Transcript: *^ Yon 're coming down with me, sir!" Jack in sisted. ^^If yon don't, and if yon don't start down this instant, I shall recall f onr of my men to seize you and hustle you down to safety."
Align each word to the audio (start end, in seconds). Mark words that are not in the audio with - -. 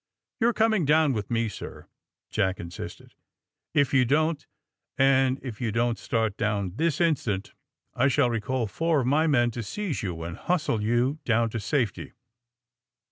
*^ 0.41 0.41
Yon 0.41 0.49
're 0.49 0.53
coming 0.53 0.83
down 0.83 1.13
with 1.13 1.29
me, 1.29 1.47
sir!" 1.47 1.85
Jack 2.31 2.59
in 2.59 2.69
sisted. 2.71 3.11
^^If 3.75 3.93
yon 3.93 4.07
don't, 4.07 4.47
and 4.97 5.39
if 5.43 5.61
yon 5.61 5.73
don't 5.73 5.99
start 5.99 6.37
down 6.37 6.73
this 6.77 6.99
instant, 6.99 7.53
I 7.93 8.07
shall 8.07 8.31
recall 8.31 8.63
f 8.63 8.79
onr 8.79 9.01
of 9.01 9.05
my 9.05 9.27
men 9.27 9.51
to 9.51 9.61
seize 9.61 10.01
you 10.01 10.23
and 10.23 10.37
hustle 10.37 10.81
you 10.81 11.19
down 11.23 11.51
to 11.51 11.59
safety." 11.59 12.13